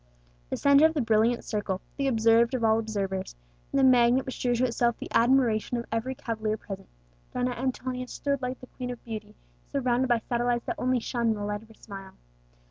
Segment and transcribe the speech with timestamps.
[0.49, 3.35] The centre of the brilliant circle, the observed of all observers,
[3.71, 6.87] the magnet which drew to itself the admiration of every cavalier present
[7.35, 9.35] Donna Antonia stood like the queen of beauty,
[9.71, 12.13] surrounded by satellites that only shone in the light of her smile.